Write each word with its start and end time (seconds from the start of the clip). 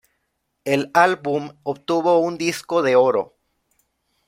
El 0.65 0.89
álbum 0.95 1.51
obtuvo 1.61 2.17
un 2.21 2.35
disco 2.39 2.81
de 2.81 2.95
oro. 2.95 3.37